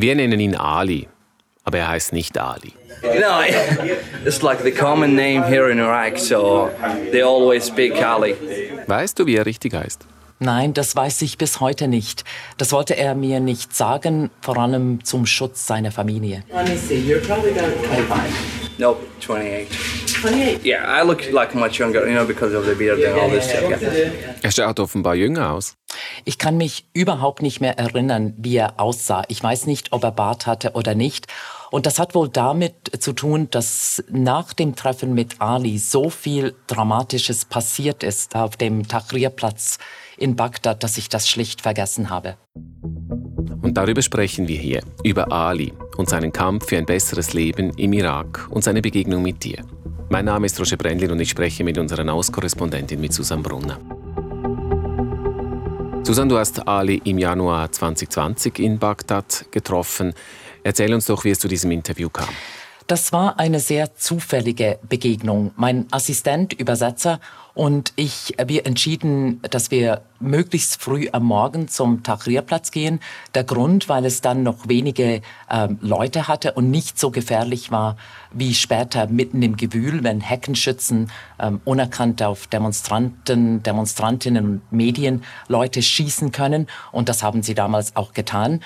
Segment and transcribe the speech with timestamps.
[0.00, 1.08] Wir nennen ihn Ali,
[1.64, 2.72] aber er heißt nicht Ali.
[3.02, 3.40] You know,
[4.24, 6.70] it's like the common name here in Iraq, so
[7.10, 8.36] they always speak Ali.
[8.86, 10.06] Weißt du, wie er richtig heißt?
[10.38, 12.22] Nein, das weiß ich bis heute nicht.
[12.58, 16.44] Das wollte er mir nicht sagen, vor allem zum Schutz seiner Familie.
[16.54, 18.57] Let me see, you're probably about 25.
[18.78, 19.68] Nope, 28.
[20.22, 20.64] 28?
[20.64, 23.48] Yeah, I look like much younger, you know, because of the beard and all this
[23.50, 23.82] stuff.
[23.82, 24.36] Yeah.
[24.40, 25.74] Er schaut offenbar jünger aus.
[26.24, 29.24] Ich kann mich überhaupt nicht mehr erinnern, wie er aussah.
[29.28, 31.26] Ich weiß nicht, ob er Bart hatte oder nicht.
[31.70, 36.54] Und das hat wohl damit zu tun, dass nach dem Treffen mit Ali so viel
[36.68, 39.78] Dramatisches passiert ist auf dem Tahrir-Platz
[40.18, 42.36] in Bagdad, dass ich das schlicht vergessen habe.
[43.62, 47.92] Und darüber sprechen wir hier, über Ali und seinen Kampf für ein besseres Leben im
[47.92, 49.64] Irak und seine Begegnung mit dir.
[50.10, 53.78] Mein Name ist Roger Brendlin und ich spreche mit unserer Auskorrespondentin mit Susan Brunner.
[56.02, 60.14] Susan, du hast Ali im Januar 2020 in Bagdad getroffen.
[60.62, 62.30] Erzähl uns doch, wie es zu diesem Interview kam.
[62.88, 65.50] Das war eine sehr zufällige Begegnung.
[65.56, 67.20] Mein Assistent, Übersetzer
[67.52, 73.00] und ich, wir entschieden, dass wir möglichst früh am Morgen zum Tahrirplatz gehen.
[73.34, 77.98] Der Grund, weil es dann noch wenige ähm, Leute hatte und nicht so gefährlich war
[78.32, 85.82] wie später mitten im Gewühl, wenn Heckenschützen ähm, unerkannt auf Demonstranten, Demonstrantinnen und Medien Leute
[85.82, 86.68] schießen können.
[86.90, 88.60] Und das haben sie damals auch getan.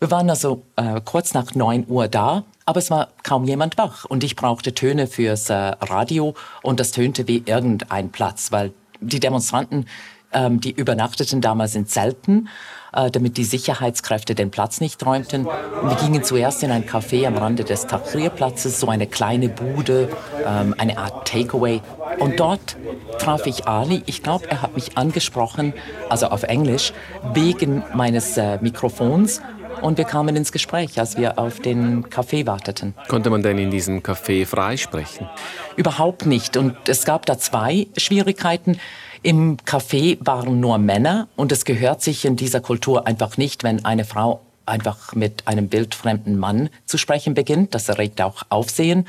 [0.00, 4.04] Wir waren also äh, kurz nach 9 Uhr da, aber es war kaum jemand wach
[4.04, 9.18] und ich brauchte Töne fürs äh, Radio und das tönte wie irgendein Platz, weil die
[9.18, 9.86] Demonstranten,
[10.32, 12.48] ähm, die übernachteten damals in Zelten,
[12.92, 15.46] äh, damit die Sicherheitskräfte den Platz nicht räumten.
[15.46, 20.10] Wir gingen zuerst in ein Café am Rande des Tahrirplatzes, so eine kleine Bude,
[20.46, 21.80] ähm, eine Art Takeaway.
[22.20, 22.76] Und dort
[23.18, 24.04] traf ich Ali.
[24.06, 25.74] Ich glaube, er hat mich angesprochen,
[26.08, 26.92] also auf Englisch,
[27.32, 29.40] wegen meines äh, Mikrofons
[29.82, 32.94] und wir kamen ins Gespräch, als wir auf den Kaffee warteten.
[33.08, 35.28] Konnte man denn in diesem Café freisprechen?
[35.76, 36.56] Überhaupt nicht.
[36.56, 38.78] Und es gab da zwei Schwierigkeiten.
[39.22, 43.84] Im Café waren nur Männer und es gehört sich in dieser Kultur einfach nicht, wenn
[43.84, 47.74] eine Frau einfach mit einem wildfremden Mann zu sprechen beginnt.
[47.74, 49.08] Das erregt auch Aufsehen.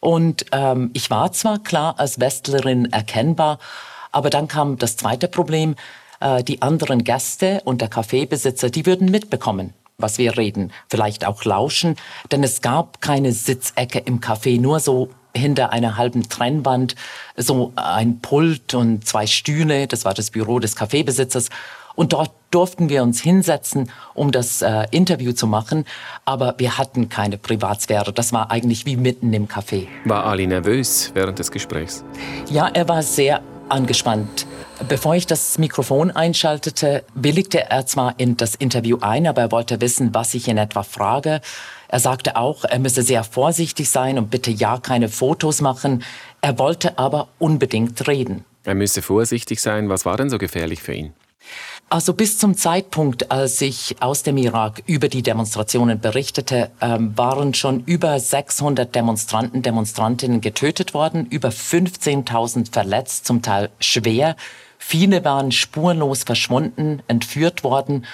[0.00, 3.58] Und ähm, ich war zwar klar als Westlerin erkennbar,
[4.12, 5.76] aber dann kam das zweite Problem.
[6.20, 11.44] Äh, die anderen Gäste und der Kaffeebesitzer, die würden mitbekommen, was wir reden, vielleicht auch
[11.44, 11.96] lauschen,
[12.32, 16.94] denn es gab keine Sitzecke im Café, nur so hinter einer halben Trennwand
[17.36, 21.48] so ein Pult und zwei Stühle, das war das Büro des Kaffeebesitzers.
[21.96, 25.84] Und dort durften wir uns hinsetzen, um das äh, Interview zu machen,
[26.24, 28.12] aber wir hatten keine Privatsphäre.
[28.12, 29.86] Das war eigentlich wie mitten im Café.
[30.04, 32.04] War Ali nervös während des Gesprächs?
[32.50, 34.46] Ja, er war sehr angespannt.
[34.88, 39.80] Bevor ich das Mikrofon einschaltete, willigte er zwar in das Interview ein, aber er wollte
[39.80, 41.40] wissen, was ich in etwa frage.
[41.88, 46.02] Er sagte auch, er müsse sehr vorsichtig sein und bitte ja keine Fotos machen.
[46.40, 48.44] Er wollte aber unbedingt reden.
[48.64, 49.88] Er müsse vorsichtig sein.
[49.88, 51.12] Was war denn so gefährlich für ihn?
[51.90, 57.54] Also bis zum Zeitpunkt, als ich aus dem Irak über die Demonstrationen berichtete, ähm, waren
[57.54, 64.34] schon über 600 Demonstranten, Demonstrantinnen getötet worden, über 15.000 verletzt, zum Teil schwer.
[64.78, 68.06] Viele waren spurlos verschwunden, entführt worden.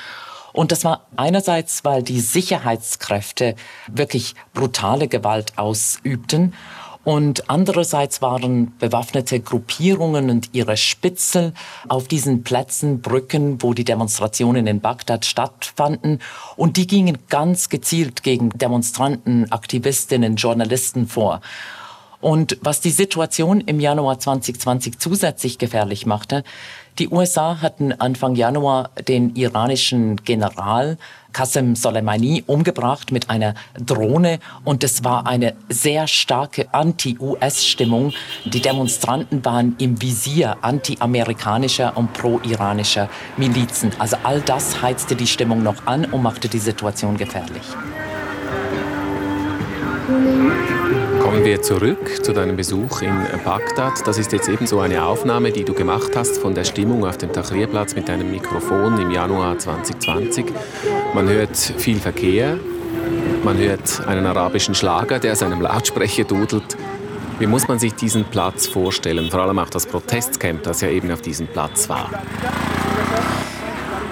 [0.53, 3.55] Und das war einerseits, weil die Sicherheitskräfte
[3.87, 6.55] wirklich brutale Gewalt ausübten
[7.03, 11.55] und andererseits waren bewaffnete Gruppierungen und ihre Spitzel
[11.89, 16.21] auf diesen Plätzen, Brücken, wo die Demonstrationen in Bagdad stattfanden.
[16.57, 21.41] Und die gingen ganz gezielt gegen Demonstranten, Aktivistinnen, Journalisten vor.
[22.21, 26.45] Und was die Situation im Januar 2020 zusätzlich gefährlich machte,
[26.99, 30.99] die USA hatten Anfang Januar den iranischen General
[31.33, 38.13] Qasem Soleimani umgebracht mit einer Drohne und es war eine sehr starke Anti-US-Stimmung.
[38.45, 43.93] Die Demonstranten waren im Visier anti-amerikanischer und pro-iranischer Milizen.
[43.99, 47.63] Also all das heizte die Stimmung noch an und machte die Situation gefährlich.
[51.21, 53.15] Kommen wir zurück zu deinem Besuch in
[53.45, 54.07] Bagdad.
[54.07, 57.33] Das ist jetzt eben eine Aufnahme, die du gemacht hast von der Stimmung auf dem
[57.33, 60.47] Tahrirplatz mit deinem Mikrofon im Januar 2020.
[61.15, 62.59] Man hört viel Verkehr,
[63.45, 66.77] man hört einen arabischen Schlager, der seinem Lautsprecher dudelt.
[67.39, 69.31] Wie muss man sich diesen Platz vorstellen?
[69.31, 72.11] Vor allem auch das Protestcamp, das ja eben auf diesem Platz war.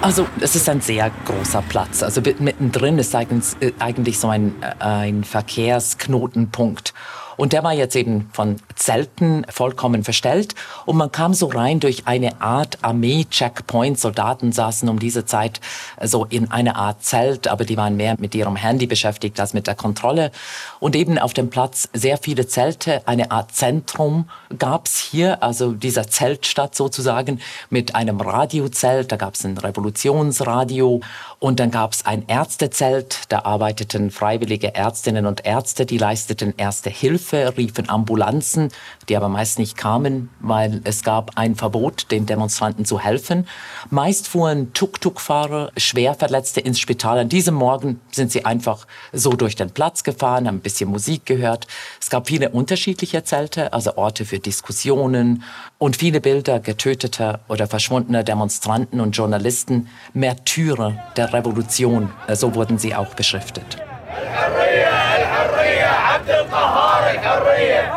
[0.00, 2.04] Also es ist ein sehr großer Platz.
[2.04, 6.94] Also mittendrin ist eigentlich so ein, äh, ein Verkehrsknotenpunkt.
[7.38, 10.56] Und der war jetzt eben von Zelten vollkommen verstellt.
[10.86, 13.98] Und man kam so rein durch eine Art Armee-Checkpoint.
[13.98, 15.60] Soldaten saßen um diese Zeit
[16.02, 19.68] so in einer Art Zelt, aber die waren mehr mit ihrem Handy beschäftigt als mit
[19.68, 20.32] der Kontrolle.
[20.80, 26.08] Und eben auf dem Platz sehr viele Zelte, eine Art Zentrum gab's hier, also dieser
[26.08, 29.12] Zeltstadt sozusagen, mit einem Radiozelt.
[29.12, 31.00] Da gab's ein Revolutionsradio
[31.38, 33.20] und dann gab's ein Ärztezelt.
[33.28, 38.70] Da arbeiteten freiwillige Ärztinnen und Ärzte, die leisteten erste Hilfe, riefen Ambulanzen,
[39.08, 43.46] die aber meist nicht kamen, weil es gab ein Verbot, den Demonstranten zu helfen.
[43.90, 47.18] Meist fuhren Tuk-Tuk-Fahrer, Schwerverletzte ins Spital.
[47.18, 51.26] An diesem Morgen sind sie einfach so durch den Platz gefahren, haben ein bisschen Musik
[51.26, 51.66] gehört.
[52.00, 55.42] Es gab viele unterschiedliche Zelte, also Orte für Diskussionen
[55.78, 62.94] und viele Bilder getöteter oder verschwundener Demonstranten und Journalisten, Märtyrer der Revolution, so wurden sie
[62.94, 63.78] auch beschriftet.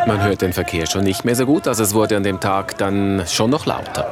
[0.08, 2.78] Man hört den Verkehr schon nicht mehr so gut, also es wurde an dem Tag
[2.78, 4.08] dann schon noch lauter.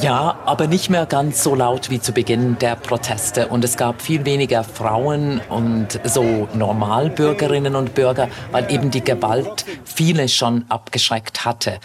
[0.00, 3.48] Ja, aber nicht mehr ganz so laut wie zu Beginn der Proteste.
[3.48, 9.64] Und es gab viel weniger Frauen und so Normalbürgerinnen und Bürger, weil eben die Gewalt
[9.84, 11.78] viele schon abgeschreckt hatte.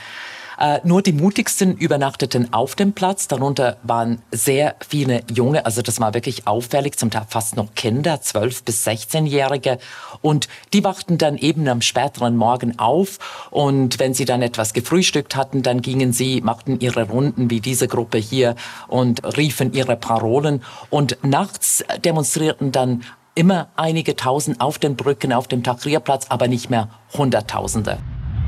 [0.62, 3.28] Äh, nur die mutigsten übernachteten auf dem Platz.
[3.28, 8.22] Darunter waren sehr viele Junge, also das war wirklich auffällig, zum Teil fast noch Kinder,
[8.22, 9.80] 12 bis 16-Jährige.
[10.22, 13.18] Und die wachten dann eben am späteren Morgen auf.
[13.50, 17.88] Und wenn sie dann etwas gefrühstückt hatten, dann gingen sie, machten ihre Runden wie diese
[17.88, 18.56] Gruppe hier
[18.88, 20.62] und riefen ihre Parolen.
[20.92, 23.02] Und nachts demonstrierten dann
[23.34, 27.98] immer einige Tausend auf den Brücken, auf dem Tahrirplatz, aber nicht mehr Hunderttausende.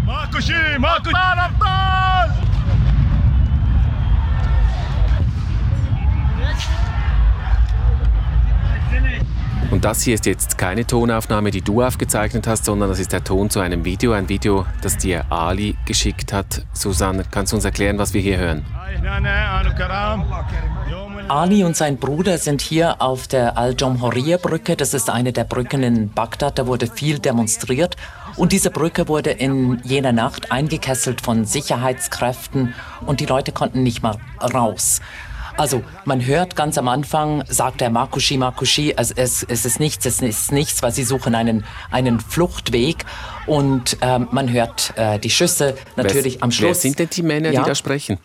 [0.06, 1.74] Markuschi, Markushi, Markushi!
[9.72, 13.24] Und das hier ist jetzt keine Tonaufnahme, die du aufgezeichnet hast, sondern das ist der
[13.24, 16.64] Ton zu einem Video, ein Video, das dir Ali geschickt hat.
[16.74, 18.64] Susanne, kannst du uns erklären, was wir hier hören?
[21.28, 24.76] Ali und sein Bruder sind hier auf der Al-Jomhoria-Brücke.
[24.76, 26.60] Das ist eine der Brücken in Bagdad.
[26.60, 27.96] Da wurde viel demonstriert.
[28.36, 32.74] Und diese Brücke wurde in jener Nacht eingekesselt von Sicherheitskräften
[33.06, 35.02] und die Leute konnten nicht mal raus.
[35.56, 40.06] Also man hört ganz am Anfang, sagt der Makushi Makushi, also es, es ist nichts,
[40.06, 43.06] es ist nichts, weil sie suchen einen, einen Fluchtweg
[43.46, 46.70] und ähm, man hört äh, die Schüsse natürlich wer, am Schluss.
[46.70, 48.18] Wer sind denn die Männer, ja, die da sprechen?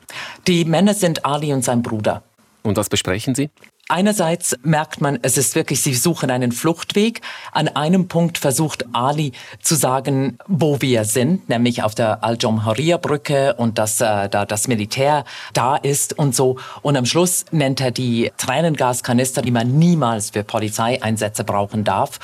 [0.47, 2.23] Die Männer sind Ali und sein Bruder.
[2.63, 3.51] Und was besprechen Sie?
[3.91, 7.23] Einerseits merkt man, es ist wirklich, sie suchen einen Fluchtweg.
[7.53, 9.33] An einem Punkt versucht Ali
[9.63, 15.25] zu sagen, wo wir sind, nämlich auf der Al-Jomharia-Brücke und dass äh, da das Militär
[15.55, 16.59] da ist und so.
[16.83, 22.19] Und am Schluss nennt er die Tränengaskanister, die man niemals für Polizeieinsätze brauchen darf.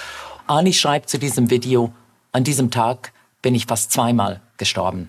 [0.46, 1.94] Ali schreibt zu diesem Video,
[2.32, 5.06] an diesem Tag bin ich fast zweimal gestorben.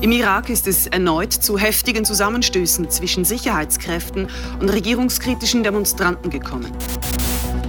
[0.00, 4.28] Im Irak ist es erneut zu heftigen Zusammenstößen zwischen Sicherheitskräften
[4.60, 6.70] und regierungskritischen Demonstranten gekommen.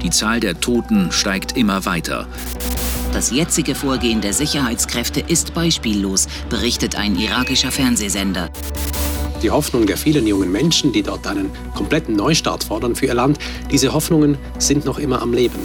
[0.03, 2.27] Die Zahl der Toten steigt immer weiter.
[3.13, 8.51] Das jetzige Vorgehen der Sicherheitskräfte ist beispiellos, berichtet ein irakischer Fernsehsender.
[9.41, 13.39] Die Hoffnung der vielen jungen Menschen, die dort einen kompletten Neustart fordern für ihr Land,
[13.71, 15.59] diese Hoffnungen sind noch immer am Leben.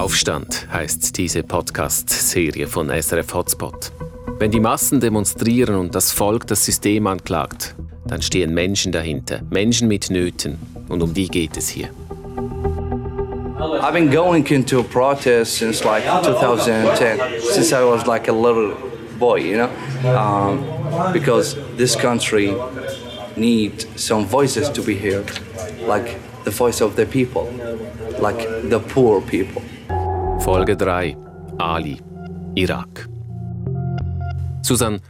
[0.00, 3.92] Aufstand heißt diese Podcast-Serie von SRF Hotspot.
[4.38, 7.74] Wenn die Massen demonstrieren und das Volk das System anklagt,
[8.06, 10.56] dann stehen Menschen dahinter, Menschen mit Nöten.
[10.88, 11.90] Und um die geht es hier.
[13.58, 18.72] I've been going into protests since like 2010, since I was like a little
[19.18, 19.68] boy, you know,
[20.16, 20.64] um,
[21.12, 22.54] because this country
[23.36, 25.30] needs some voices to be heard,
[25.86, 27.52] like the voice of the people,
[28.18, 29.60] like the poor people.
[30.40, 31.18] Folge 3.
[31.58, 32.00] Ali,
[32.54, 33.08] Irak.
[34.62, 35.00] Susan,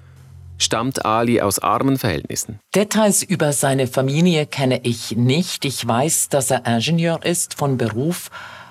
[0.58, 2.58] stammt Ali aus armen Verhältnissen?
[2.75, 5.64] Details über seine Familie kenne ich nicht.
[5.64, 8.30] Ich weiß, dass er Ingenieur ist von Beruf.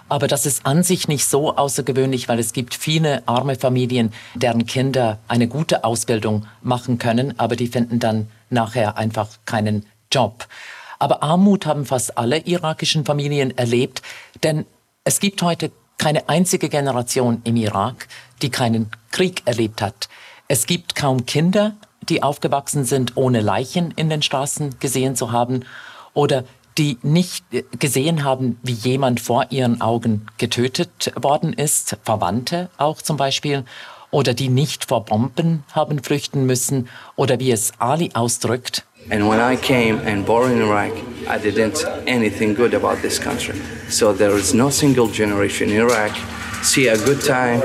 [0.10, 4.66] Aber das ist an sich nicht so außergewöhnlich, weil es gibt viele arme Familien, deren
[4.66, 10.46] Kinder eine gute Ausbildung machen können, aber die finden dann nachher einfach keinen Job.
[10.98, 14.02] Aber Armut haben fast alle irakischen Familien erlebt,
[14.44, 14.66] denn
[15.06, 18.08] es gibt heute keine einzige Generation im Irak,
[18.42, 20.10] die keinen Krieg erlebt hat.
[20.48, 21.76] Es gibt kaum Kinder,
[22.10, 25.66] die aufgewachsen sind, ohne Leichen in den Straßen gesehen zu haben
[26.16, 26.44] oder
[26.80, 27.46] die nicht
[27.78, 33.66] gesehen haben, wie jemand vor ihren Augen getötet worden ist, Verwandte auch zum Beispiel,
[34.12, 39.40] oder die nicht vor Bomben haben flüchten müssen, oder wie es Ali ausdrückt, And when
[39.40, 40.92] I came and born in Iraq,
[41.28, 43.56] I didn't anything good about this country.
[43.90, 46.16] So there is no single generation in Iraq
[46.62, 47.62] see a good time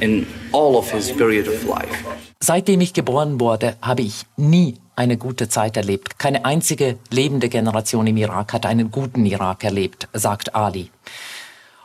[0.00, 2.04] in all of his period of life.
[2.40, 6.18] Seitdem ich geboren wurde, habe ich nie eine gute Zeit erlebt.
[6.18, 10.90] Keine einzige lebende Generation im Irak hat einen guten Irak erlebt, sagt Ali.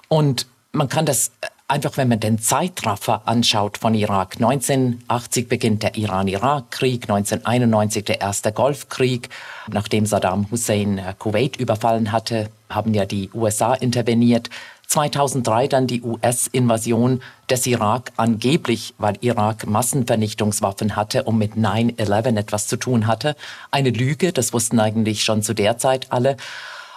[0.08, 1.32] Und man kann das
[1.68, 4.36] einfach, wenn man den Zeitraffer anschaut von Irak.
[4.36, 9.30] 1980 beginnt der Iran-Irak-Krieg, 1991 der erste Golfkrieg.
[9.72, 14.50] Nachdem Saddam Hussein äh, Kuwait überfallen hatte, haben ja die USA interveniert.
[14.88, 22.68] 2003 dann die US-Invasion des Irak, angeblich, weil Irak Massenvernichtungswaffen hatte und mit 9-11 etwas
[22.68, 23.36] zu tun hatte.
[23.72, 26.38] Eine Lüge, das wussten eigentlich schon zu der Zeit alle.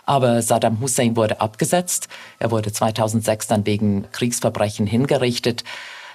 [0.07, 2.09] Aber Saddam Hussein wurde abgesetzt.
[2.39, 5.65] Er wurde 2006 dann wegen Kriegsverbrechen hingerichtet.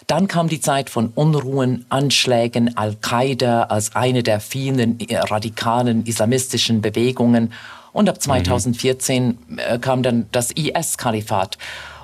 [0.07, 7.53] Dann kam die Zeit von Unruhen, Anschlägen, Al-Qaida als eine der vielen radikalen islamistischen Bewegungen.
[7.93, 9.59] Und ab 2014 mhm.
[9.59, 11.57] Äh, kam dann das IS-Kalifat.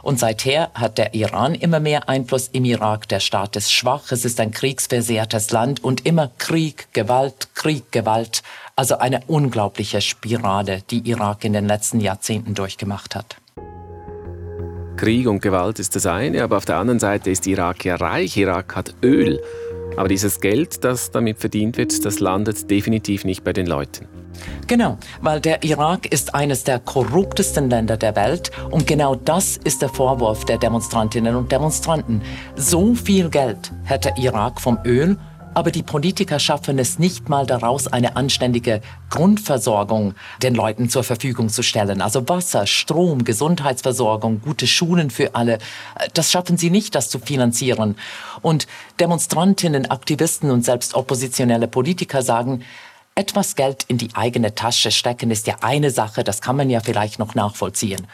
[0.04, 3.10] Und seither hat der Iran immer mehr Einfluss im Irak.
[3.10, 8.42] Der Staat ist schwach, es ist ein kriegsversehrtes Land und immer Krieg, Gewalt, Krieg, Gewalt.
[8.80, 13.38] Also eine unglaubliche Spirale, die Irak in den letzten Jahrzehnten durchgemacht hat.
[14.98, 18.38] Krieg und Gewalt ist das eine, aber auf der anderen Seite ist Irak ja reich.
[18.38, 19.42] Irak hat Öl.
[19.96, 24.08] Aber dieses Geld, das damit verdient wird, das landet definitiv nicht bei den Leuten.
[24.68, 29.82] Genau, weil der Irak ist eines der korruptesten Länder der Welt und genau das ist
[29.82, 32.22] der Vorwurf der Demonstrantinnen und Demonstranten.
[32.56, 35.18] So viel Geld hätte Irak vom Öl
[35.58, 41.50] aber die Politiker schaffen es nicht mal daraus, eine anständige Grundversorgung den Leuten zur Verfügung
[41.50, 42.00] zu stellen.
[42.00, 45.58] Also Wasser, Strom, Gesundheitsversorgung, gute Schulen für alle.
[46.14, 47.96] Das schaffen sie nicht, das zu finanzieren.
[48.44, 48.68] Und
[49.00, 52.64] Demonstrantinnen, Aktivisten und selbst oppositionelle Politiker sagen,
[53.16, 56.82] etwas Geld in die eigene Tasche stecken ist ja eine Sache, das kann man ja
[56.82, 58.06] vielleicht noch nachvollziehen.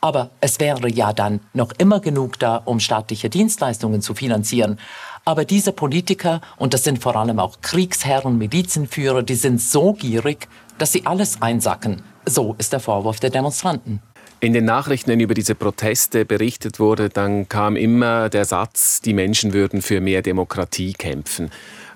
[0.00, 4.78] Aber es wäre ja dann noch immer genug da, um staatliche Dienstleistungen zu finanzieren.
[5.24, 10.48] Aber diese Politiker, und das sind vor allem auch Kriegsherren, Milizenführer, die sind so gierig,
[10.78, 12.02] dass sie alles einsacken.
[12.26, 14.00] So ist der Vorwurf der Demonstranten.
[14.40, 19.14] In den Nachrichten, wenn über diese Proteste berichtet wurde, dann kam immer der Satz, die
[19.14, 21.50] Menschen würden für mehr Demokratie kämpfen.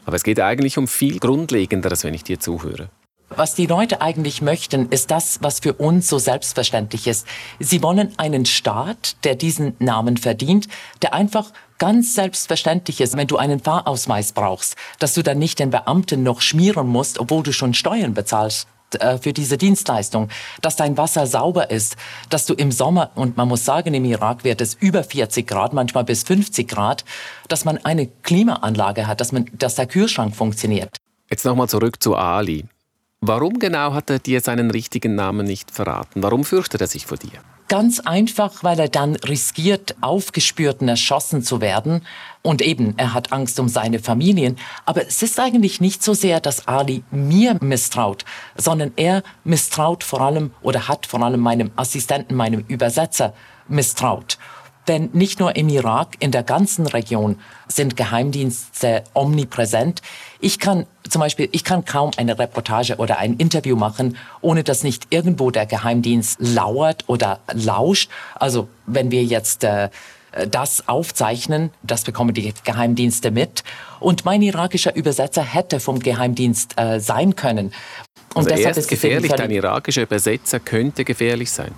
[0.04, 2.88] Aber es geht eigentlich um viel Grundlegenderes, wenn ich dir zuhöre.
[3.28, 7.26] Was die Leute eigentlich möchten, ist das, was für uns so selbstverständlich ist.
[7.58, 10.68] Sie wollen einen Staat, der diesen Namen verdient,
[11.02, 15.70] der einfach ganz selbstverständlich ist, wenn du einen Fahrausweis brauchst, dass du dann nicht den
[15.70, 18.68] Beamten noch schmieren musst, obwohl du schon Steuern bezahlst
[19.00, 20.28] äh, für diese Dienstleistung,
[20.62, 21.96] dass dein Wasser sauber ist,
[22.30, 25.72] dass du im Sommer, und man muss sagen, im Irak wird es über 40 Grad,
[25.72, 27.04] manchmal bis 50 Grad,
[27.48, 30.96] dass man eine Klimaanlage hat, dass, man, dass der Kühlschrank funktioniert.
[31.28, 32.66] Jetzt nochmal zurück zu Ali.
[33.28, 36.22] Warum genau hat er dir seinen richtigen Namen nicht verraten?
[36.22, 37.40] Warum fürchtet er sich vor dir?
[37.66, 42.02] Ganz einfach, weil er dann riskiert, aufgespürt und erschossen zu werden.
[42.42, 44.56] Und eben, er hat Angst um seine Familien.
[44.84, 48.24] Aber es ist eigentlich nicht so sehr, dass Ali mir misstraut,
[48.56, 53.34] sondern er misstraut vor allem oder hat vor allem meinem Assistenten, meinem Übersetzer
[53.66, 54.38] misstraut.
[54.88, 60.00] Denn nicht nur im Irak, in der ganzen Region sind Geheimdienste omnipräsent.
[60.40, 64.84] Ich kann zum Beispiel, ich kann kaum eine Reportage oder ein Interview machen, ohne dass
[64.84, 68.10] nicht irgendwo der Geheimdienst lauert oder lauscht.
[68.34, 69.88] Also wenn wir jetzt äh,
[70.50, 73.64] das aufzeichnen, das bekommen die Geheimdienste mit.
[74.00, 77.72] Und mein irakischer Übersetzer hätte vom Geheimdienst äh, sein können.
[78.34, 81.72] Und also er ist gefährlich, dein irakischer Übersetzer könnte gefährlich sein.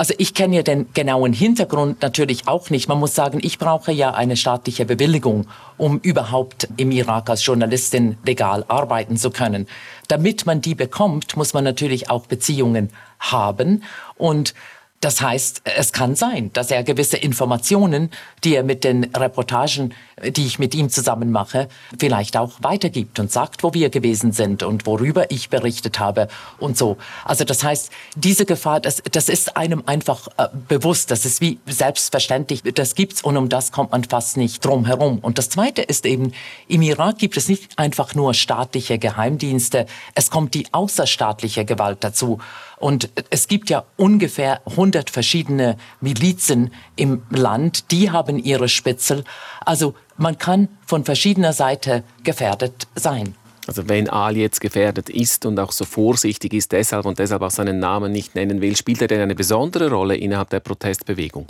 [0.00, 2.88] Also ich kenne ja den genauen Hintergrund natürlich auch nicht.
[2.88, 8.16] Man muss sagen, ich brauche ja eine staatliche Bewilligung, um überhaupt im Irak als Journalistin
[8.24, 9.66] legal arbeiten zu können.
[10.08, 12.88] Damit man die bekommt, muss man natürlich auch Beziehungen
[13.18, 13.82] haben
[14.16, 14.54] und
[15.00, 18.10] das heißt, es kann sein, dass er gewisse Informationen,
[18.44, 23.32] die er mit den Reportagen, die ich mit ihm zusammen mache, vielleicht auch weitergibt und
[23.32, 26.28] sagt, wo wir gewesen sind und worüber ich berichtet habe
[26.58, 26.98] und so.
[27.24, 31.58] Also das heißt, diese Gefahr, das, das ist einem einfach äh, bewusst, das ist wie
[31.66, 35.20] selbstverständlich, das gibt's und um das kommt man fast nicht drum herum.
[35.20, 36.32] Und das Zweite ist eben,
[36.68, 42.38] im Irak gibt es nicht einfach nur staatliche Geheimdienste, es kommt die außerstaatliche Gewalt dazu.
[42.80, 49.22] Und es gibt ja ungefähr 100 verschiedene Milizen im Land, die haben ihre Spitzel.
[49.66, 53.34] Also man kann von verschiedener Seite gefährdet sein.
[53.66, 57.50] Also wenn Ali jetzt gefährdet ist und auch so vorsichtig ist deshalb und deshalb auch
[57.50, 61.46] seinen Namen nicht nennen will, spielt er denn eine besondere Rolle innerhalb der Protestbewegung?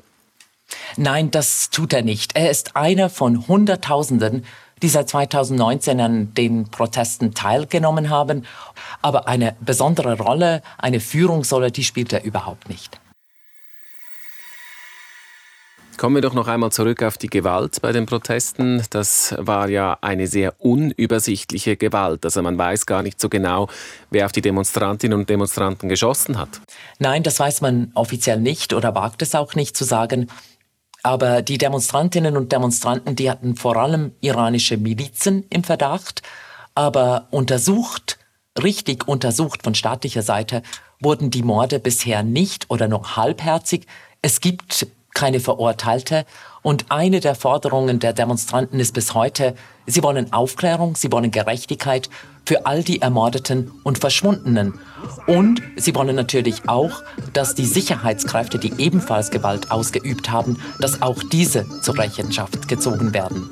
[0.96, 2.34] Nein, das tut er nicht.
[2.34, 4.44] Er ist einer von Hunderttausenden,
[4.82, 8.44] die seit 2019 an den Protesten teilgenommen haben.
[9.02, 13.00] Aber eine besondere Rolle, eine Führungsrolle, die spielt er überhaupt nicht.
[16.00, 18.82] Kommen wir doch noch einmal zurück auf die Gewalt bei den Protesten.
[18.88, 22.24] Das war ja eine sehr unübersichtliche Gewalt.
[22.24, 23.68] Also man weiß gar nicht so genau,
[24.08, 26.62] wer auf die Demonstrantinnen und Demonstranten geschossen hat.
[27.00, 30.28] Nein, das weiß man offiziell nicht oder wagt es auch nicht zu sagen.
[31.02, 36.22] Aber die Demonstrantinnen und Demonstranten, die hatten vor allem iranische Milizen im Verdacht.
[36.74, 38.18] Aber untersucht,
[38.62, 40.62] richtig untersucht von staatlicher Seite,
[41.00, 43.86] wurden die Morde bisher nicht oder nur halbherzig.
[44.22, 46.24] Es gibt keine Verurteilte.
[46.62, 49.54] Und eine der Forderungen der Demonstranten ist bis heute,
[49.86, 52.10] sie wollen Aufklärung, sie wollen Gerechtigkeit
[52.44, 54.78] für all die Ermordeten und Verschwundenen.
[55.26, 57.02] Und sie wollen natürlich auch,
[57.32, 63.50] dass die Sicherheitskräfte, die ebenfalls Gewalt ausgeübt haben, dass auch diese zur Rechenschaft gezogen werden.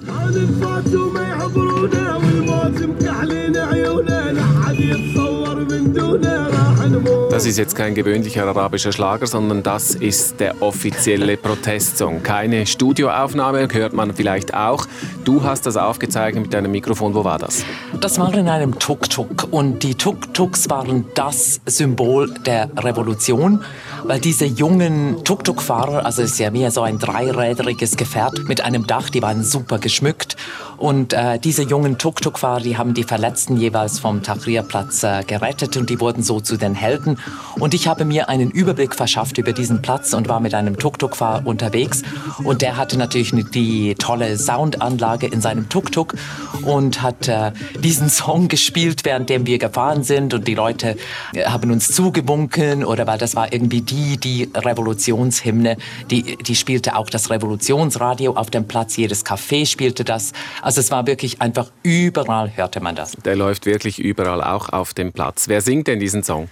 [7.38, 12.24] Das ist jetzt kein gewöhnlicher arabischer Schlager, sondern das ist der offizielle Protestsong.
[12.24, 14.86] Keine Studioaufnahme, hört man vielleicht auch.
[15.24, 17.14] Du hast das aufgezeichnet mit deinem Mikrofon.
[17.14, 17.64] Wo war das?
[18.00, 19.52] Das war in einem Tuk-Tuk.
[19.52, 23.62] Und die Tuk-Tuks waren das Symbol der Revolution,
[24.04, 28.86] weil diese jungen Tuk-Tuk-Fahrer, also es ist ja mehr so ein dreirädriges Gefährt mit einem
[28.86, 30.36] Dach, die waren super geschmückt.
[30.76, 35.90] Und äh, diese jungen Tuk-Tuk-Fahrer, die haben die Verletzten jeweils vom Tahrirplatz äh, gerettet und
[35.90, 37.18] die wurden so zu den Helden.
[37.58, 41.46] Und ich habe mir einen Überblick verschafft über diesen Platz und war mit einem Tuk-Tuk-Fahrer
[41.46, 42.02] unterwegs.
[42.44, 46.14] Und der hatte natürlich die tolle Soundanlage in seinem Tuk-Tuk
[46.62, 47.52] und hat äh,
[47.82, 50.34] diesen Song gespielt, währenddem wir gefahren sind.
[50.34, 50.96] Und die Leute
[51.34, 55.76] äh, haben uns zugewunken oder weil das war irgendwie die, die Revolutionshymne.
[56.10, 58.96] Die, die spielte auch das Revolutionsradio auf dem Platz.
[58.96, 60.32] Jedes Café spielte das.
[60.62, 63.12] Also es war wirklich einfach überall hörte man das.
[63.12, 65.48] Der läuft wirklich überall, auch auf dem Platz.
[65.48, 66.48] Wer singt denn diesen Song?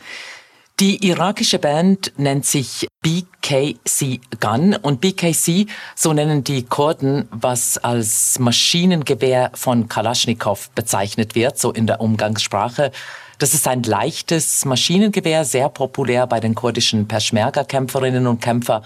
[0.78, 8.38] Die irakische Band nennt sich BKC Gun und BKC, so nennen die Kurden, was als
[8.38, 12.93] Maschinengewehr von Kalaschnikow bezeichnet wird, so in der Umgangssprache.
[13.38, 18.82] Das ist ein leichtes Maschinengewehr, sehr populär bei den kurdischen Peschmerga-Kämpferinnen und Kämpfer.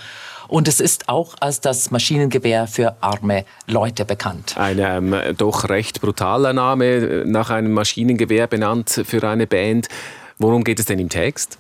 [0.49, 4.57] Und es ist auch als das Maschinengewehr für arme Leute bekannt.
[4.57, 9.89] Ein ähm, doch recht brutaler Name, nach einem Maschinengewehr benannt für eine Band.
[10.39, 11.59] Worum geht es denn im Text?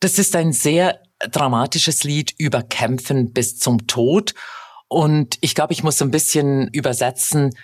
[0.00, 4.34] Das ist ein sehr dramatisches Lied über Kämpfen bis zum Tod.
[4.88, 7.54] Und ich glaube, ich muss ein bisschen übersetzen,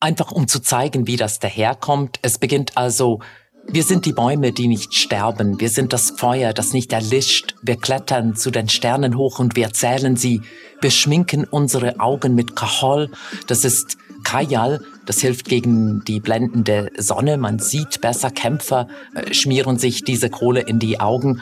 [0.00, 2.18] einfach um zu zeigen, wie das daherkommt.
[2.20, 3.20] Es beginnt also
[3.68, 5.60] wir sind die Bäume, die nicht sterben.
[5.60, 7.54] Wir sind das Feuer, das nicht erlischt.
[7.62, 10.42] Wir klettern zu den Sternen hoch und wir zählen sie.
[10.80, 13.10] Wir schminken unsere Augen mit Kahol.
[13.46, 14.80] Das ist Kajal.
[15.06, 17.38] Das hilft gegen die blendende Sonne.
[17.38, 18.30] Man sieht besser.
[18.30, 21.40] Kämpfer äh, schmieren sich diese Kohle in die Augen.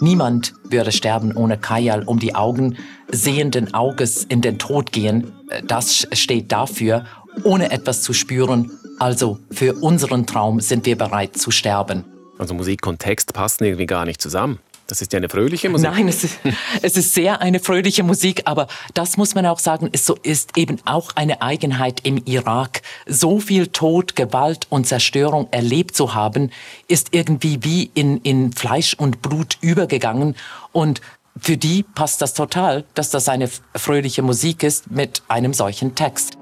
[0.00, 2.76] Niemand würde sterben ohne Kajal um die Augen.
[3.10, 5.32] Sehenden Auges in den Tod gehen.
[5.48, 7.04] Äh, das steht dafür,
[7.44, 12.04] ohne etwas zu spüren also für unseren Traum sind wir bereit zu sterben.
[12.38, 14.58] Also Musik und Text passen irgendwie gar nicht zusammen.
[14.88, 15.88] Das ist ja eine fröhliche Musik.
[15.90, 16.38] Nein, es ist,
[16.82, 20.78] es ist sehr eine fröhliche Musik, aber das muss man auch sagen, so, ist eben
[20.84, 22.82] auch eine Eigenheit im Irak.
[23.06, 26.50] So viel Tod, Gewalt und Zerstörung erlebt zu haben,
[26.88, 30.36] ist irgendwie wie in, in Fleisch und Blut übergegangen.
[30.72, 31.00] Und
[31.38, 36.39] für die passt das total, dass das eine fröhliche Musik ist mit einem solchen Text.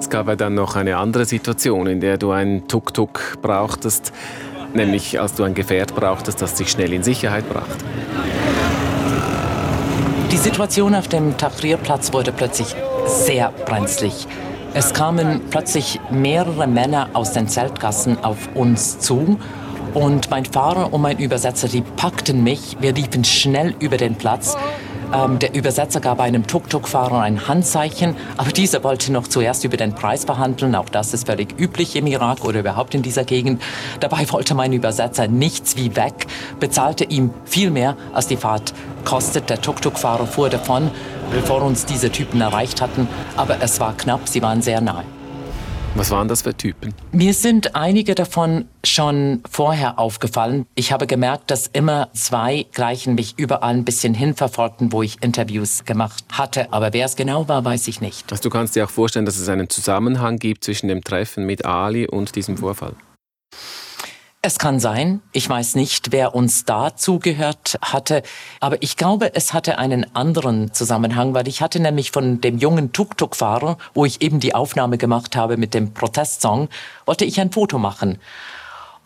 [0.00, 4.12] Es gab ja dann noch eine andere Situation, in der du einen Tuk-Tuk brauchtest,
[4.72, 7.84] nämlich als du ein Gefährt brauchtest, das dich schnell in Sicherheit brachte.
[10.32, 12.74] Die Situation auf dem Tahrirplatz wurde plötzlich
[13.06, 14.26] sehr brenzlig.
[14.72, 19.38] Es kamen plötzlich mehrere Männer aus den Zeltgassen auf uns zu
[19.92, 22.78] und mein Fahrer und mein Übersetzer, die packten mich.
[22.80, 24.56] Wir liefen schnell über den Platz.
[25.12, 29.92] Ähm, der Übersetzer gab einem Tuk-Tuk-Fahrer ein Handzeichen, aber dieser wollte noch zuerst über den
[29.92, 30.76] Preis verhandeln.
[30.76, 33.60] Auch das ist völlig üblich im Irak oder überhaupt in dieser Gegend.
[33.98, 36.26] Dabei wollte mein Übersetzer nichts wie weg,
[36.60, 38.72] bezahlte ihm viel mehr, als die Fahrt
[39.04, 39.50] kostet.
[39.50, 40.90] Der Tuk-Tuk-Fahrer fuhr davon,
[41.32, 45.04] bevor uns diese Typen erreicht hatten, aber es war knapp, sie waren sehr nahe.
[45.96, 46.94] Was waren das für Typen?
[47.10, 50.66] Mir sind einige davon schon vorher aufgefallen.
[50.76, 55.84] Ich habe gemerkt, dass immer zwei gleichen mich überall ein bisschen hinverfolgten, wo ich Interviews
[55.84, 56.72] gemacht hatte.
[56.72, 58.30] Aber wer es genau war, weiß ich nicht.
[58.30, 61.64] Also du kannst dir auch vorstellen, dass es einen Zusammenhang gibt zwischen dem Treffen mit
[61.64, 62.94] Ali und diesem Vorfall?
[64.42, 65.20] Es kann sein.
[65.32, 68.22] Ich weiß nicht, wer uns da zugehört hatte.
[68.58, 72.90] Aber ich glaube, es hatte einen anderen Zusammenhang, weil ich hatte nämlich von dem jungen
[72.92, 76.70] Tuk-Tuk-Fahrer, wo ich eben die Aufnahme gemacht habe mit dem Protestsong,
[77.04, 78.18] wollte ich ein Foto machen.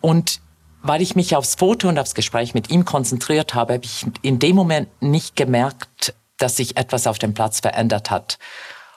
[0.00, 0.40] Und
[0.82, 4.38] weil ich mich aufs Foto und aufs Gespräch mit ihm konzentriert habe, habe ich in
[4.38, 8.38] dem Moment nicht gemerkt, dass sich etwas auf dem Platz verändert hat.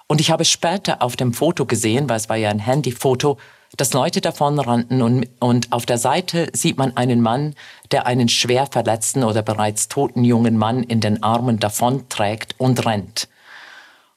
[0.05, 3.39] Und ich habe später auf dem Foto gesehen, weil es war ja ein Handyfoto,
[3.75, 7.53] dass Leute davon rannten und, und auf der Seite sieht man einen Mann,
[7.91, 13.27] der einen schwer verletzten oder bereits toten jungen Mann in den Armen davonträgt und rennt.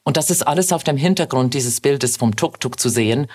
[0.03, 3.27] Und das ist alles auf dem Hintergrund dieses Bildes vom Tuk-Tuk zu sehen.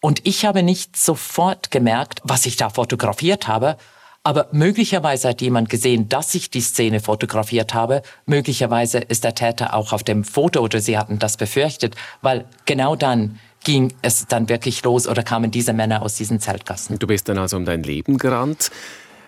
[0.00, 3.76] Und ich habe nicht sofort gemerkt, was ich da fotografiert habe,
[4.22, 8.02] aber möglicherweise hat jemand gesehen, dass ich die Szene fotografiert habe.
[8.26, 12.96] Möglicherweise ist der Täter auch auf dem Foto oder sie hatten das befürchtet, weil genau
[12.96, 16.98] dann ging es dann wirklich los oder kamen diese Männer aus diesen Zeltgassen.
[16.98, 18.70] Du bist dann also um dein Leben gerannt.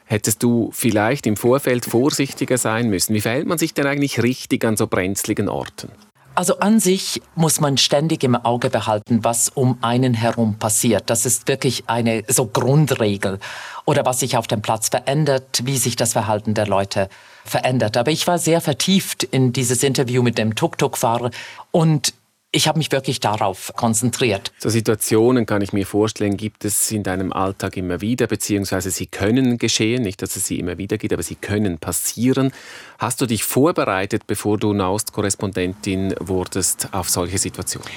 [0.04, 3.14] Hättest du vielleicht im Vorfeld vorsichtiger sein müssen?
[3.14, 5.90] Wie verhält man sich denn eigentlich richtig an so brenzligen Orten?
[6.34, 11.10] Also an sich muss man ständig im Auge behalten, was um einen herum passiert.
[11.10, 13.38] Das ist wirklich eine so Grundregel.
[13.84, 17.10] Oder was sich auf dem Platz verändert, wie sich das Verhalten der Leute
[17.44, 17.98] verändert.
[17.98, 21.30] Aber ich war sehr vertieft in dieses Interview mit dem Tuk-Tuk-Fahrer
[21.70, 22.14] und
[22.52, 24.52] ich habe mich wirklich darauf konzentriert.
[24.58, 29.06] So Situationen kann ich mir vorstellen, gibt es in deinem Alltag immer wieder, beziehungsweise sie
[29.06, 32.52] können geschehen, nicht, dass es sie immer wieder gibt, aber sie können passieren.
[32.98, 37.88] Hast du dich vorbereitet, bevor du Naust-Korrespondentin wurdest, auf solche Situationen?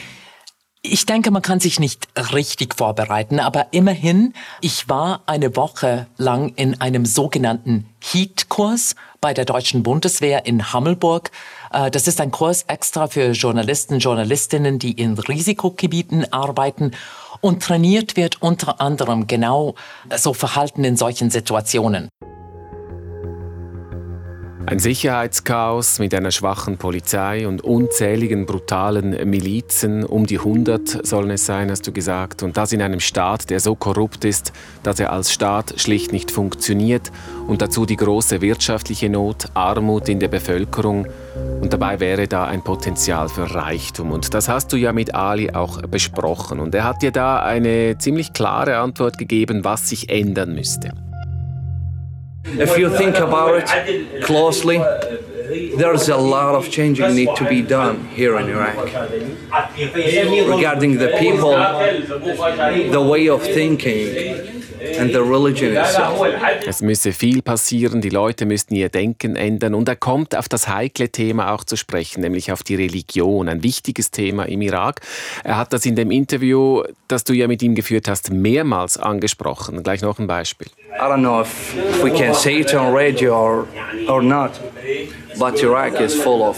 [0.88, 6.54] Ich denke, man kann sich nicht richtig vorbereiten, aber immerhin, ich war eine Woche lang
[6.56, 11.32] in einem sogenannten HEAT-Kurs bei der Deutschen Bundeswehr in Hammelburg.
[11.72, 16.92] Äh, das ist ein Kurs extra für Journalisten, Journalistinnen, die in Risikogebieten arbeiten
[17.42, 19.76] und trainiert wird unter anderem genau
[20.16, 22.10] so Verhalten in solchen Situationen.
[24.68, 31.46] Ein Sicherheitschaos mit einer schwachen Polizei und unzähligen brutalen Milizen, um die 100 sollen es
[31.46, 35.14] sein, hast du gesagt, und das in einem Staat, der so korrupt ist, dass er
[35.14, 37.12] als Staat schlicht nicht funktioniert.
[37.48, 41.06] Und dazu die große wirtschaftliche Not, Armut in der Bevölkerung.
[41.62, 44.12] Und dabei wäre da ein Potenzial für Reichtum.
[44.12, 46.60] Und das hast du ja mit Ali auch besprochen.
[46.60, 51.05] Und er hat dir da eine ziemlich klare Antwort gegeben, was sich ändern müsste.
[52.46, 54.78] If you think about it closely,
[55.78, 58.76] there's a lot of changing need to be done here in Iraq.
[59.78, 61.52] Regarding the people,
[62.92, 64.56] the way of thinking,
[65.00, 66.22] and the religion itself.
[66.66, 70.68] Es müsse viel passieren, die Leute müssten ihr Denken ändern und er kommt auf das
[70.68, 75.02] heikle Thema auch zu sprechen, nämlich auf die Religion, ein wichtiges Thema im Irak.
[75.44, 79.84] Er hat das in dem Interview, das du ja mit ihm geführt hast, mehrmals angesprochen.
[79.84, 80.68] Gleich noch ein Beispiel.
[80.96, 83.68] I don't know if we can say it on radio or,
[84.08, 84.52] or not,
[85.38, 86.58] but Iraq is full of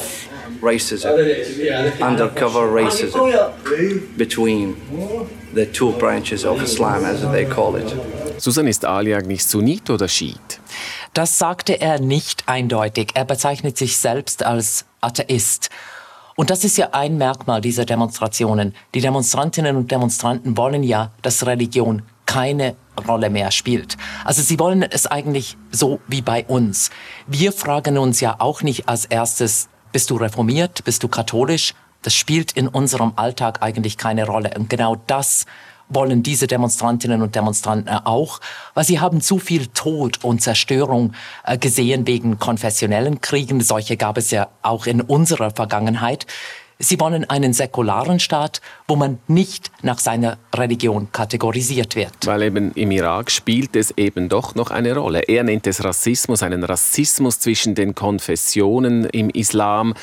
[0.61, 3.53] racism, undercover racism
[4.17, 4.75] between
[5.53, 7.95] the two branches of Islam, as they call it.
[8.37, 10.59] Susan, ist Ali eigentlich Sunnit oder Schiit?
[11.13, 13.11] Das sagte er nicht eindeutig.
[13.15, 15.69] Er bezeichnet sich selbst als Atheist.
[16.35, 18.75] Und das ist ja ein Merkmal dieser Demonstrationen.
[18.93, 22.75] Die Demonstrantinnen und Demonstranten wollen ja, dass Religion keine
[23.07, 23.97] Rolle mehr spielt.
[24.23, 26.91] Also sie wollen es eigentlich so wie bei uns.
[27.25, 31.73] Wir fragen uns ja auch nicht als erstes, bist du reformiert, bist du katholisch?
[32.03, 34.51] Das spielt in unserem Alltag eigentlich keine Rolle.
[34.55, 35.47] Und genau das
[35.89, 38.39] wollen diese Demonstrantinnen und Demonstranten auch,
[38.73, 41.13] weil sie haben zu viel Tod und Zerstörung
[41.45, 43.61] äh, gesehen wegen konfessionellen Kriegen.
[43.61, 46.27] Solche gab es ja auch in unserer Vergangenheit.
[46.79, 52.13] Sie wollen einen säkularen Staat, wo man nicht nach seiner Religion kategorisiert wird.
[52.25, 55.21] Weil eben im Irak spielt es eben doch noch eine Rolle.
[55.21, 59.95] Er nennt es Rassismus, einen Rassismus zwischen den Konfessionen im Islam.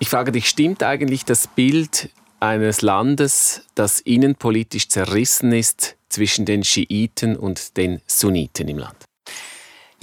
[0.00, 6.64] Ich frage dich, stimmt eigentlich das Bild eines Landes, das innenpolitisch zerrissen ist zwischen den
[6.64, 9.04] Schiiten und den Sunniten im Land?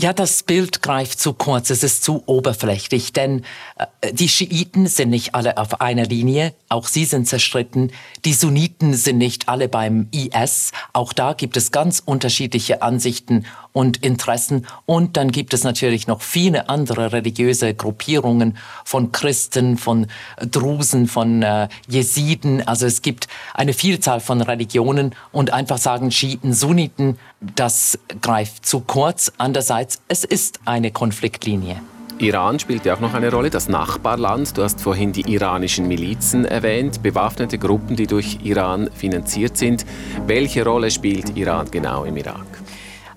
[0.01, 3.45] Ja, das Bild greift zu kurz, es ist zu oberflächlich, denn
[3.77, 7.91] äh, die Schiiten sind nicht alle auf einer Linie, auch sie sind zerstritten.
[8.25, 13.97] Die Sunniten sind nicht alle beim IS, auch da gibt es ganz unterschiedliche Ansichten und
[14.03, 14.67] Interessen.
[14.85, 20.07] Und dann gibt es natürlich noch viele andere religiöse Gruppierungen von Christen, von
[20.39, 22.67] Drusen, von äh, Jesiden.
[22.67, 28.81] Also es gibt eine Vielzahl von Religionen und einfach sagen Schiiten, Sunniten, das greift zu
[28.81, 29.31] kurz.
[29.37, 31.81] Andererseits, es ist eine Konfliktlinie.
[32.21, 34.55] Iran spielt ja auch noch eine Rolle, das Nachbarland.
[34.55, 39.87] Du hast vorhin die iranischen Milizen erwähnt, bewaffnete Gruppen, die durch Iran finanziert sind.
[40.27, 42.60] Welche Rolle spielt Iran genau im Irak?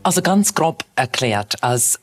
[0.04, 1.98] Also ganz grob erklärt, als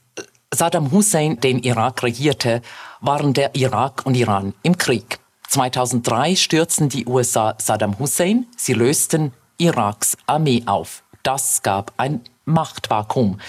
[0.52, 2.64] Saddam Hussein den Irak regierte,
[3.00, 5.20] waren der Irak und Iran im Krieg.
[5.50, 11.04] 2003 stürzten die USA Saddam Hussein, sie lösten Iraks Armee auf.
[11.22, 13.40] Das gab ein Machtvakuum.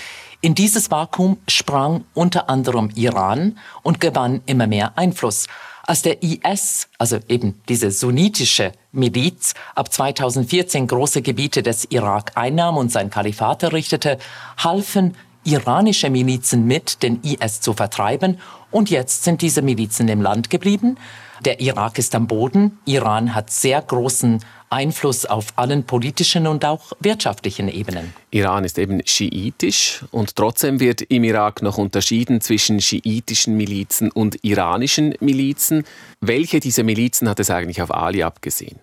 [0.43, 5.47] In dieses Vakuum sprang unter anderem Iran und gewann immer mehr Einfluss.
[5.85, 12.77] Als der IS, also eben diese sunnitische Miliz, ab 2014 große Gebiete des Irak einnahm
[12.77, 14.18] und sein Kalifat errichtete,
[14.59, 18.38] halfen iranische Milizen mit, den IS zu vertreiben.
[18.71, 20.97] Und jetzt sind diese Milizen im Land geblieben.
[21.45, 22.79] Der Irak ist am Boden.
[22.85, 24.38] Iran hat sehr großen
[24.73, 28.13] Einfluss auf allen politischen und auch wirtschaftlichen Ebenen.
[28.31, 34.43] Iran ist eben schiitisch und trotzdem wird im Irak noch unterschieden zwischen schiitischen Milizen und
[34.43, 35.85] iranischen Milizen.
[36.21, 38.79] Welche dieser Milizen hat es eigentlich auf Ali abgesehen?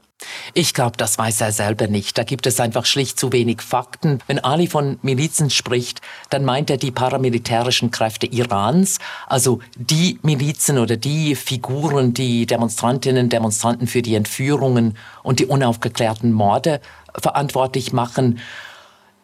[0.54, 2.18] Ich glaube, das weiß er selber nicht.
[2.18, 4.20] Da gibt es einfach schlicht zu wenig Fakten.
[4.28, 10.78] Wenn Ali von Milizen spricht, dann meint er die paramilitärischen Kräfte Irans, also die Milizen
[10.78, 16.82] oder die Figuren, die Demonstrantinnen und Demonstranten für die Entführungen und die unaufgeklärten Morde
[17.16, 18.40] verantwortlich machen.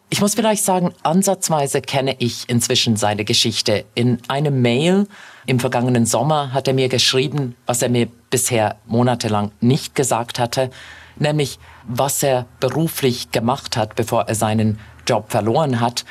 [0.08, 3.84] Ich muss vielleicht sagen, ansatzweise kenne ich inzwischen seine Geschichte.
[3.94, 5.08] In einem Mail
[5.46, 10.70] im vergangenen Sommer hat er mir geschrieben, was er mir bisher monatelang nicht gesagt hatte,
[11.16, 16.04] nämlich was er beruflich gemacht hat, bevor er seinen Job verloren hat.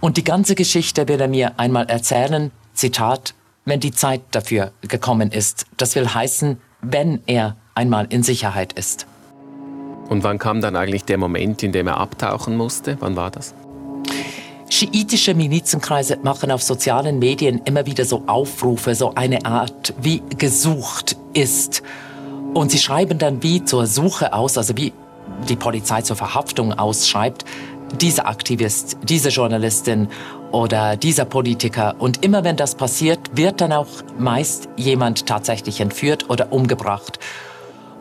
[0.00, 3.34] Und die ganze Geschichte will er mir einmal erzählen, Zitat,
[3.64, 5.66] wenn die Zeit dafür gekommen ist.
[5.76, 9.06] Das will heißen, wenn er einmal in Sicherheit ist.
[10.08, 12.96] Und wann kam dann eigentlich der Moment, in dem er abtauchen musste?
[13.00, 13.54] Wann war das?
[14.68, 21.16] Schiitische Milizenkreise machen auf sozialen Medien immer wieder so Aufrufe, so eine Art wie gesucht
[21.34, 21.82] ist.
[22.52, 24.92] Und sie schreiben dann wie zur Suche aus, also wie
[25.48, 27.44] die Polizei zur Verhaftung ausschreibt,
[28.00, 30.08] dieser Aktivist, diese Journalistin
[30.50, 31.94] oder dieser Politiker.
[31.98, 33.88] Und immer wenn das passiert, wird dann auch
[34.18, 37.18] meist jemand tatsächlich entführt oder umgebracht.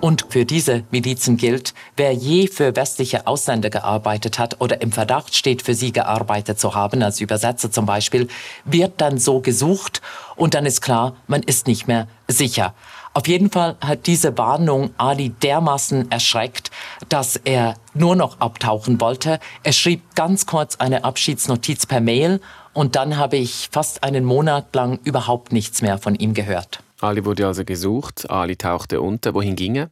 [0.01, 5.36] Und für diese Milizen gilt, wer je für westliche Ausländer gearbeitet hat oder im Verdacht
[5.36, 8.27] steht, für sie gearbeitet zu haben, als Übersetzer zum Beispiel,
[8.65, 10.01] wird dann so gesucht
[10.36, 12.73] und dann ist klar, man ist nicht mehr sicher.
[13.13, 16.69] Auf jeden Fall hat diese Warnung Ali dermaßen erschreckt,
[17.08, 19.39] dass er nur noch abtauchen wollte.
[19.63, 22.41] Er schrieb ganz kurz eine Abschiedsnotiz per Mail
[22.73, 26.84] und dann habe ich fast einen Monat lang überhaupt nichts mehr von ihm gehört.
[27.01, 29.34] Ali wurde also gesucht, Ali tauchte unter.
[29.34, 29.89] Wohin ging er?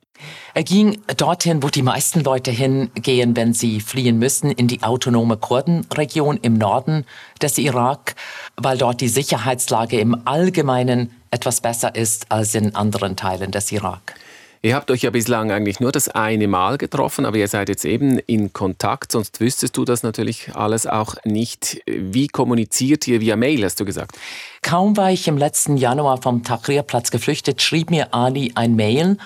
[0.54, 5.36] Er ging dorthin, wo die meisten Leute hingehen, wenn sie fliehen müssen, in die autonome
[5.38, 7.06] Kurdenregion im Norden
[7.42, 8.16] des Irak,
[8.56, 14.16] weil dort die Sicherheitslage im Allgemeinen etwas besser ist als in anderen Teilen des Irak.
[14.66, 17.84] Ihr habt euch ja bislang eigentlich nur das eine Mal getroffen, aber ihr seid jetzt
[17.84, 21.82] eben in Kontakt, sonst wüsstest du das natürlich alles auch nicht.
[21.86, 24.18] Wie kommuniziert ihr via Mail, hast du gesagt?
[24.62, 29.18] Kaum war ich im letzten Januar vom Tahrirplatz geflüchtet, schrieb mir Ali ein Mail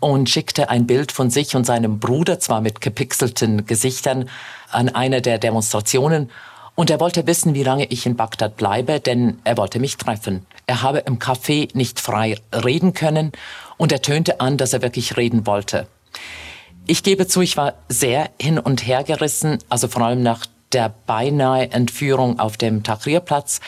[0.00, 4.28] und schickte ein Bild von sich und seinem Bruder, zwar mit gepixelten Gesichtern,
[4.70, 6.30] an einer der Demonstrationen.
[6.74, 10.44] Und er wollte wissen, wie lange ich in Bagdad bleibe, denn er wollte mich treffen.
[10.66, 13.32] Er habe im Café nicht frei reden können
[13.76, 15.86] und er tönte an, dass er wirklich reden wollte.
[16.86, 20.92] Ich gebe zu, ich war sehr hin und her gerissen, also vor allem nach der
[21.06, 23.60] beinahe Entführung auf dem Tahrirplatz.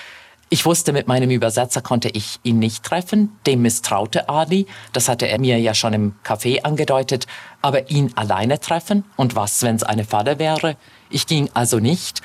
[0.48, 3.36] Ich wusste, mit meinem Übersetzer konnte ich ihn nicht treffen.
[3.46, 4.66] Dem misstraute Ali.
[4.92, 7.26] Das hatte er mir ja schon im Café angedeutet.
[7.62, 9.04] Aber ihn alleine treffen?
[9.16, 10.76] Und was, wenn es eine Falle wäre?
[11.10, 12.22] Ich ging also nicht.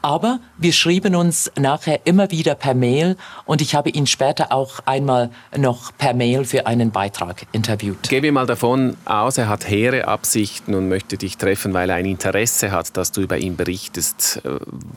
[0.00, 4.80] Aber wir schrieben uns nachher immer wieder per Mail und ich habe ihn später auch
[4.84, 8.08] einmal noch per Mail für einen Beitrag interviewt.
[8.08, 11.96] Gehen wir mal davon aus, er hat hehre Absichten und möchte dich treffen, weil er
[11.96, 14.40] ein Interesse hat, dass du über ihn berichtest.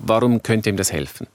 [0.05, 1.27] Warum könnte ihm das helfen?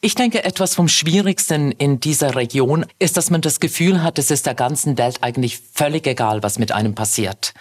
[0.00, 4.32] Ich denke, etwas vom Schwierigsten in dieser Region ist, dass man das Gefühl hat, es
[4.32, 7.54] ist der ganzen Welt eigentlich völlig egal, was mit einem passiert.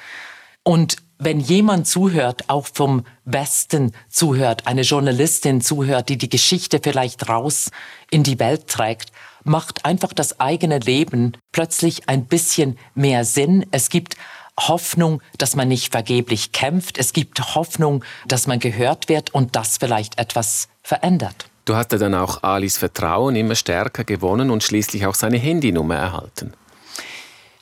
[0.64, 7.30] Und wenn jemand zuhört, auch vom Westen zuhört, eine Journalistin zuhört, die die Geschichte vielleicht
[7.30, 7.70] raus
[8.10, 9.12] in die Welt trägt,
[9.44, 13.68] macht einfach das eigene Leben plötzlich ein bisschen mehr Sinn.
[13.70, 14.16] Es gibt
[14.60, 16.98] Hoffnung, dass man nicht vergeblich kämpft.
[16.98, 21.46] Es gibt Hoffnung, dass man gehört wird und das vielleicht etwas verändert.
[21.66, 25.96] Du hast ja dann auch Alis Vertrauen immer stärker gewonnen und schließlich auch seine Handynummer
[25.96, 26.54] erhalten.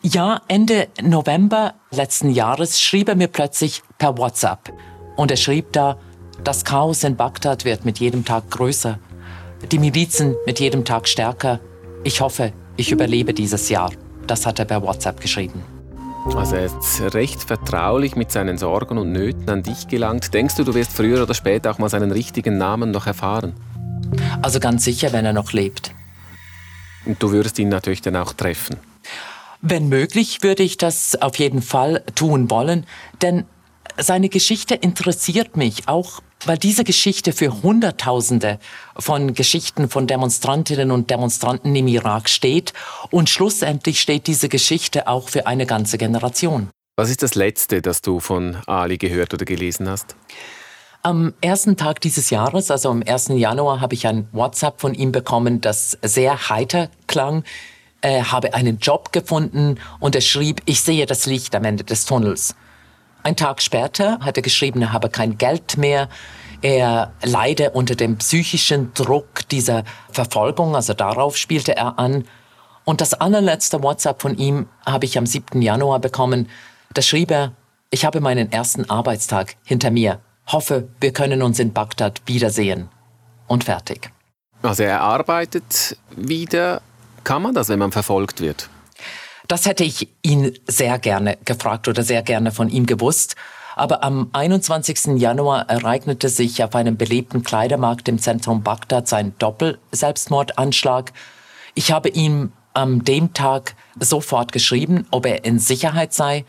[0.01, 4.71] Ja, Ende November letzten Jahres schrieb er mir plötzlich per WhatsApp.
[5.17, 5.97] Und er schrieb da,
[6.41, 8.97] das Chaos in Bagdad wird mit jedem Tag größer,
[9.69, 11.59] die Milizen mit jedem Tag stärker.
[12.05, 13.91] Ich hoffe, ich überlebe dieses Jahr.
[14.25, 15.61] Das hat er per WhatsApp geschrieben.
[16.33, 20.33] Also er ist recht vertraulich mit seinen Sorgen und Nöten an dich gelangt.
[20.33, 23.53] Denkst du, du wirst früher oder später auch mal seinen richtigen Namen noch erfahren?
[24.41, 25.91] Also ganz sicher, wenn er noch lebt.
[27.05, 28.77] Und du würdest ihn natürlich dann auch treffen.
[29.61, 32.85] Wenn möglich, würde ich das auf jeden Fall tun wollen,
[33.21, 33.45] denn
[33.97, 38.59] seine Geschichte interessiert mich auch, weil diese Geschichte für Hunderttausende
[38.97, 42.73] von Geschichten von Demonstrantinnen und Demonstranten im Irak steht
[43.11, 46.69] und schlussendlich steht diese Geschichte auch für eine ganze Generation.
[46.95, 50.15] Was ist das Letzte, das du von Ali gehört oder gelesen hast?
[51.01, 53.29] Am ersten Tag dieses Jahres, also am 1.
[53.29, 57.43] Januar, habe ich ein WhatsApp von ihm bekommen, das sehr heiter klang.
[58.01, 62.05] Er habe einen Job gefunden und er schrieb, ich sehe das Licht am Ende des
[62.05, 62.55] Tunnels.
[63.23, 66.07] Ein Tag später hat er geschrieben, er habe kein Geld mehr.
[66.61, 72.25] Er leide unter dem psychischen Druck dieser Verfolgung, also darauf spielte er an.
[72.85, 75.61] Und das allerletzte WhatsApp von ihm habe ich am 7.
[75.61, 76.49] Januar bekommen.
[76.93, 77.53] Da schrieb er,
[77.91, 80.19] ich habe meinen ersten Arbeitstag hinter mir
[80.51, 82.89] hoffe, wir können uns in Bagdad wiedersehen.
[83.47, 84.11] Und fertig.
[84.61, 86.81] Also er arbeitet wieder.
[87.23, 88.69] Kann man das, wenn man verfolgt wird?
[89.47, 93.35] Das hätte ich ihn sehr gerne gefragt oder sehr gerne von ihm gewusst.
[93.75, 95.17] Aber am 21.
[95.19, 101.13] Januar ereignete sich auf einem belebten Kleidermarkt im Zentrum Bagdads ein Doppel-Selbstmordanschlag.
[101.75, 106.45] Ich habe ihm an dem Tag sofort geschrieben, ob er in Sicherheit sei.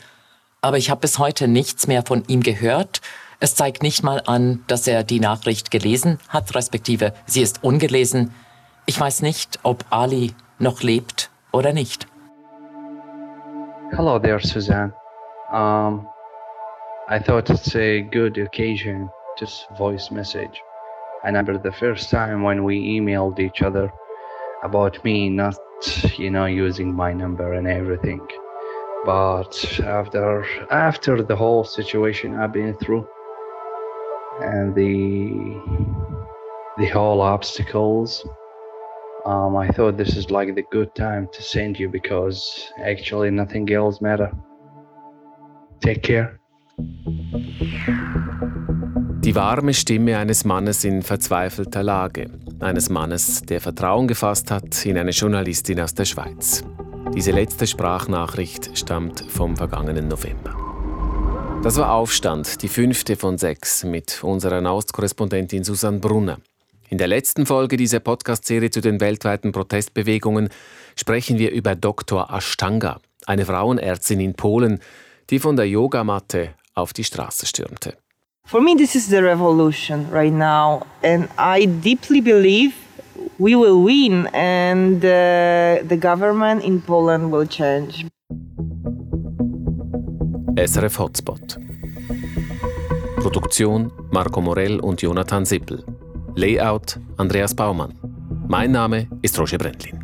[0.61, 3.01] Aber ich habe bis heute nichts mehr von ihm gehört.
[3.39, 8.31] Es zeigt nicht mal an, dass er die Nachricht gelesen hat, respektive sie ist ungelesen.
[8.85, 12.07] Ich weiß nicht, ob Ali noch lebt oder nicht.
[13.93, 14.93] Hello there, Suzanne.
[15.51, 16.07] Um,
[17.09, 19.47] I thought it's a good occasion to
[19.77, 20.61] voice message.
[21.23, 23.91] I remember the first time when we emailed each other
[24.63, 25.57] about me not,
[26.17, 28.25] you know, using my number and everything.
[29.03, 33.07] But after after the whole situation I've been through,
[34.41, 35.31] and the
[36.77, 38.25] the whole obstacles
[39.25, 43.69] um, i thought this is like the good time to send you because actually nothing
[43.69, 44.31] else matter
[45.79, 46.37] take care
[49.23, 52.31] Die warme Stimme eines Mannes in verzweifelter Lage.
[52.59, 56.63] Eines Mannes, der Vertrauen gefasst hat in eine Journalistin aus der Schweiz.
[57.13, 60.55] Diese letzte Sprachnachricht stammt vom vergangenen November.
[61.61, 66.39] Das war Aufstand, die fünfte von sechs, mit unserer Naustkorrespondentin Susanne Brunner.
[66.91, 70.49] In der letzten Folge dieser Podcast-Serie zu den weltweiten Protestbewegungen
[70.97, 72.29] sprechen wir über Dr.
[72.29, 74.81] Ashtanga, eine Frauenärztin in Polen,
[75.29, 77.95] die von der Yogamatte auf die Straße stürmte.
[78.43, 82.73] For me, this is the revolution right now, and I deeply believe
[83.37, 88.05] we will win, and uh, the government in Poland will change.
[90.57, 91.57] SRF Hotspot.
[93.15, 95.85] Produktion Marco Morell und Jonathan Sippel.
[96.35, 97.93] Layout Andreas Baumann.
[98.47, 100.00] Mein Name ist Roger Brendlin.